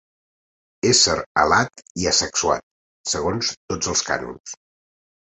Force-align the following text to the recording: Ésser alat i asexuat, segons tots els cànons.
Ésser 0.91 1.17
alat 1.41 1.83
i 2.03 2.07
asexuat, 2.11 2.65
segons 3.11 3.51
tots 3.73 3.91
els 3.93 4.01
cànons. 4.09 4.55